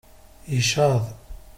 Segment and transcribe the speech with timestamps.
[0.57, 1.03] Icaḍ!